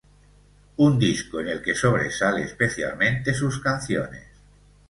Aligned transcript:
Un 0.77 0.97
disco 0.97 1.41
en 1.41 1.49
el 1.49 1.61
que 1.61 1.75
sobresale 1.75 2.41
especialmente 2.45 3.35
sus 3.35 3.59
canciones. 3.59 4.25